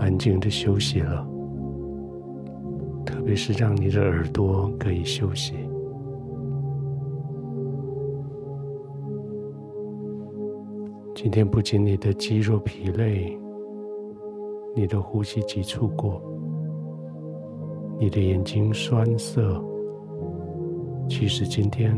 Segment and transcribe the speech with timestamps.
[0.00, 1.24] 安静的休息了，
[3.04, 5.54] 特别是让你的耳朵可以休息。
[11.14, 13.38] 今天不仅你的肌肉疲累，
[14.74, 16.22] 你的呼吸急促过，
[17.98, 19.62] 你的眼睛酸涩，
[21.10, 21.94] 其实今天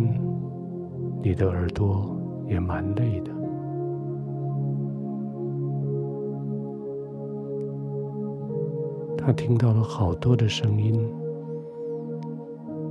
[1.23, 2.17] 你的耳朵
[2.49, 3.32] 也蛮累的。
[9.25, 11.09] 他听到了好多的声音，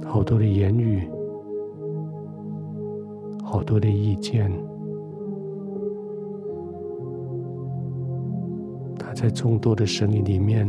[0.06, 1.10] 好多的言语，
[3.44, 4.50] 好多的意见。
[8.98, 10.66] 他在众多的声音里面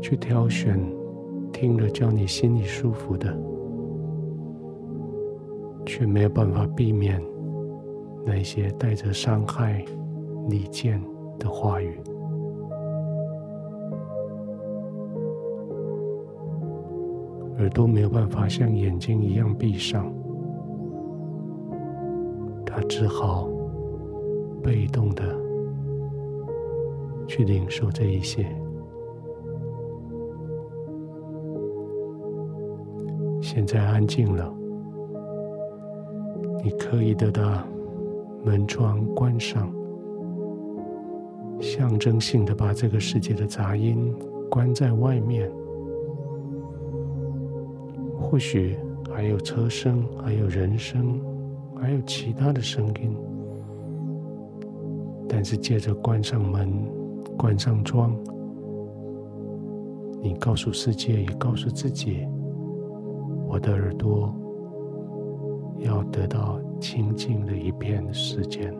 [0.00, 0.80] 去挑选，
[1.52, 3.36] 听了叫你心里舒服的，
[5.84, 7.22] 却没有办法避免
[8.24, 9.84] 那些带着伤害、
[10.48, 10.98] 离间
[11.38, 12.00] 的话语。
[17.58, 20.12] 耳朵没有办法像眼睛一样闭上，
[22.66, 23.48] 他只好
[24.62, 25.22] 被动的
[27.26, 28.44] 去领受这一些。
[33.40, 34.52] 现在安静了，
[36.62, 37.64] 你刻意的把
[38.42, 39.72] 门窗关上，
[41.60, 44.12] 象征性的把这个世界的杂音
[44.50, 45.48] 关在外面。
[48.24, 48.76] 或许
[49.12, 51.20] 还有车声，还有人声，
[51.76, 53.14] 还有其他的声音。
[55.28, 56.90] 但是借着关上门、
[57.36, 58.16] 关上窗，
[60.22, 62.26] 你告诉世界，也告诉自己：
[63.46, 64.34] 我的耳朵
[65.78, 68.74] 要得到清静的一片时间。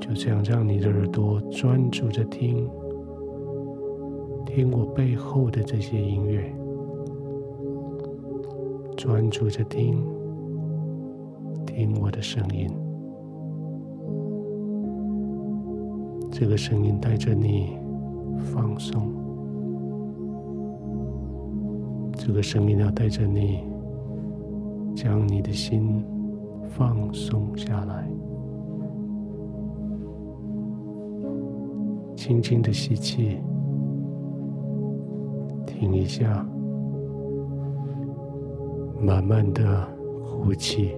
[0.00, 2.68] 就这样，让你的耳朵专注着听。
[4.56, 6.50] 听我背后的这些音乐，
[8.96, 10.02] 专注着听，
[11.66, 12.66] 听我的声音。
[16.32, 17.76] 这个声音带着你
[18.44, 19.12] 放松，
[22.14, 23.62] 这个声音要带着你
[24.94, 26.02] 将你的心
[26.70, 28.08] 放松下来，
[32.16, 33.36] 轻轻的吸气。
[35.78, 36.42] 停一下，
[38.98, 39.86] 慢慢的
[40.24, 40.96] 呼气，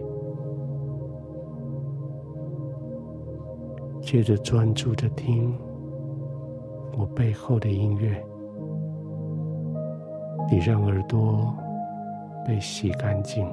[4.01, 5.53] 接着专注的听
[6.97, 8.25] 我背后的音乐。
[10.49, 11.53] 你让耳朵
[12.47, 13.45] 被洗干净，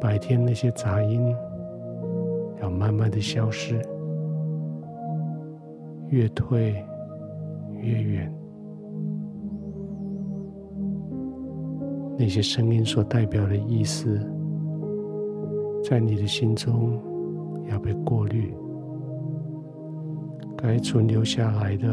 [0.00, 1.36] 白天那些杂音
[2.62, 3.82] 要慢慢的消失，
[6.08, 6.82] 越退。
[7.84, 8.34] 越远，
[12.18, 14.18] 那些声音所代表的意思，
[15.84, 16.98] 在你的心中
[17.68, 18.54] 要被过滤，
[20.56, 21.86] 该存留下来的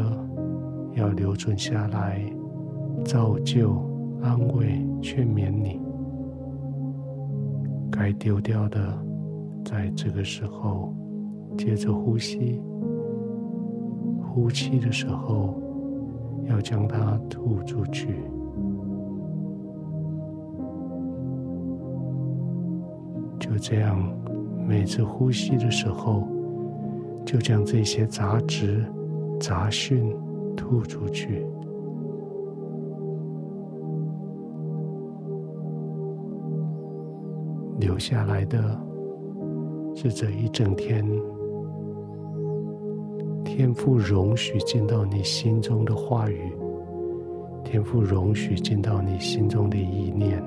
[0.94, 2.22] 要留存下来，
[3.04, 3.74] 造就、
[4.22, 5.78] 安慰、劝勉你；
[7.90, 8.98] 该丢掉的，
[9.62, 10.94] 在这个时候，
[11.58, 12.58] 接着呼吸，
[14.22, 15.61] 呼气的时候。
[16.48, 18.16] 要将它吐出去，
[23.38, 23.98] 就这样，
[24.66, 26.26] 每次呼吸的时候，
[27.24, 28.84] 就将这些杂质、
[29.40, 30.14] 杂讯
[30.56, 31.46] 吐出去，
[37.78, 38.58] 留下来的
[39.94, 41.04] 是这一整天。
[43.54, 46.50] 天父容许进到你心中的话语，
[47.62, 50.42] 天父容许进到你心中的意念，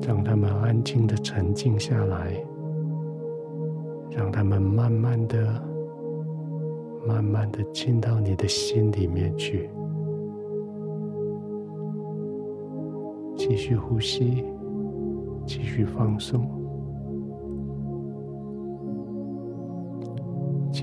[0.00, 2.32] 让他们安静的沉静下来，
[4.10, 5.62] 让他们慢慢的、
[7.06, 9.68] 慢慢的进到你的心里面去。
[13.36, 14.42] 继续呼吸，
[15.44, 16.63] 继续放松。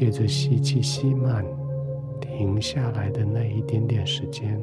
[0.02, 1.46] 借着吸气吸满，
[2.20, 4.60] 停下来的那一点点时间，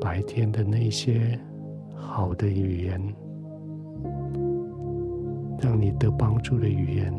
[0.00, 1.36] 白天的那些
[1.96, 3.02] 好的语言，
[5.60, 7.12] 让你得帮助的语言，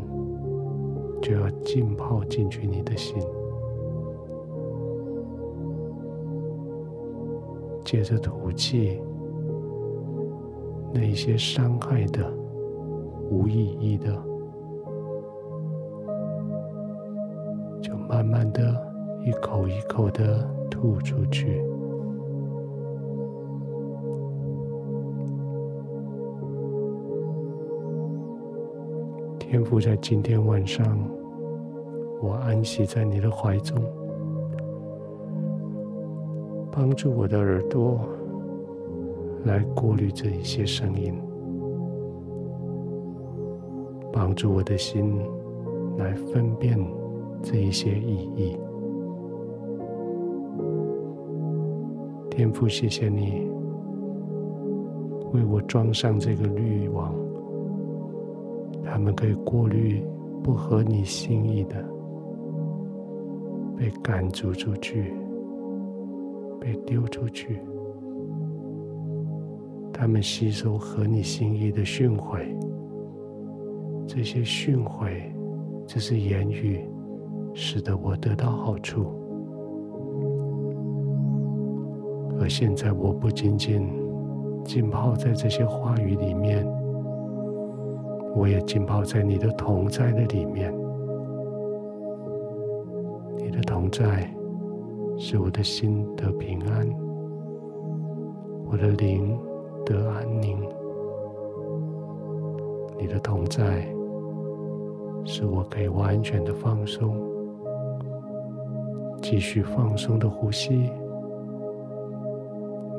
[1.22, 3.22] 就要浸泡进去你的心。
[7.84, 9.02] 借着吐气，
[10.94, 12.34] 那些伤害的、
[13.30, 14.24] 无意义的，
[17.82, 18.62] 就慢慢的
[19.24, 21.64] 一口一口的吐出去。
[29.40, 31.00] 天父，在今天晚上，
[32.22, 33.82] 我安息在你的怀中。
[36.70, 38.00] 帮助我的耳朵
[39.46, 41.20] 来过滤这一些声音，
[44.14, 45.20] 帮助我的心
[45.98, 46.78] 来分辨
[47.42, 48.58] 这一些意义。
[52.30, 53.48] 天父，谢谢你
[55.34, 57.14] 为我装上这个滤网，
[58.84, 60.04] 他们可以过滤
[60.44, 61.84] 不合你心意的，
[63.78, 65.14] 被赶逐出去。
[66.60, 67.62] 被丢出去，
[69.94, 72.44] 他们吸收合你心意的训诲，
[74.06, 75.22] 这些训诲，
[75.86, 76.86] 这是言语，
[77.60, 79.08] 使得我得到好处。
[82.40, 83.92] 而现在，我不仅仅
[84.64, 86.64] 浸泡在这些话语里面，
[88.36, 90.72] 我也浸泡在你的同在的里面，
[93.38, 94.32] 你的同在。
[95.20, 96.88] 使我的心得平安，
[98.70, 99.36] 我的灵
[99.84, 100.60] 得安宁。
[103.00, 103.88] 你的同在，
[105.26, 107.20] 使我可以完全的放松，
[109.30, 110.90] 继续放松的呼吸，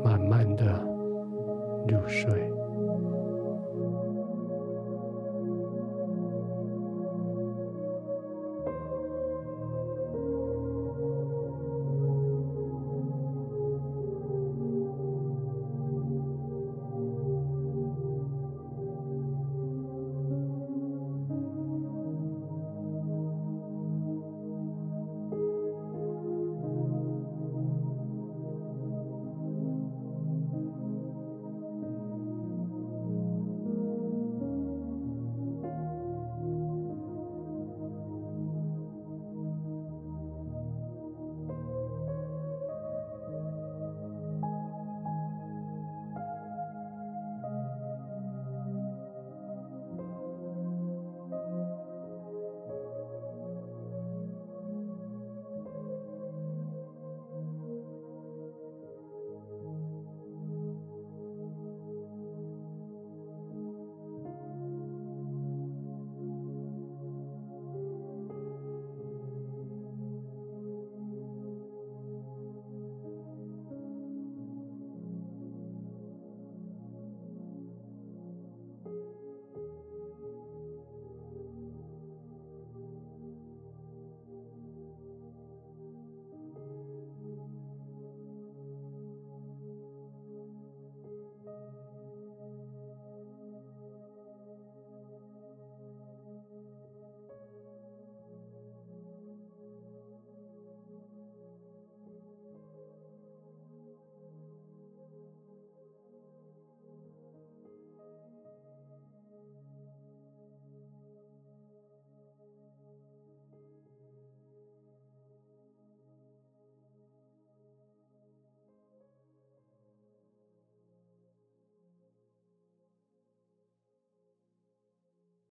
[0.04, 0.78] 慢慢的
[1.88, 2.47] 入睡。